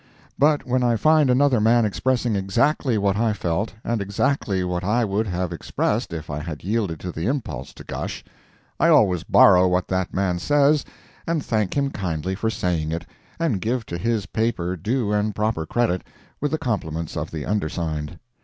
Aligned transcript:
But 0.39 0.65
when 0.65 0.81
I 0.81 0.95
find 0.95 1.29
another 1.29 1.61
man 1.61 1.85
expressing 1.85 2.35
exactly 2.35 2.97
what 2.97 3.15
I 3.17 3.33
felt, 3.33 3.75
and 3.83 4.01
exactly 4.01 4.63
what 4.63 4.83
I 4.83 5.05
would 5.05 5.27
have 5.27 5.53
expressed 5.53 6.11
if 6.11 6.27
I 6.27 6.39
had 6.39 6.63
yielded 6.63 6.99
to 7.01 7.11
the 7.11 7.27
impulse 7.27 7.71
to 7.75 7.83
gush, 7.83 8.23
I 8.79 8.87
always 8.87 9.21
borrow 9.21 9.67
what 9.67 9.87
that 9.89 10.11
man 10.11 10.39
says, 10.39 10.83
and 11.27 11.45
thank 11.45 11.77
him 11.77 11.91
kindly 11.91 12.33
for 12.33 12.49
saying 12.49 12.91
it, 12.91 13.05
and 13.37 13.61
give 13.61 13.85
to 13.85 13.97
his 13.99 14.25
paper 14.25 14.75
due 14.75 15.11
and 15.13 15.35
proper 15.35 15.67
credit, 15.67 16.03
with 16.39 16.49
the 16.49 16.57
compliments 16.57 17.15
of 17.15 17.29
the 17.29 17.45
undersigned. 17.45 18.17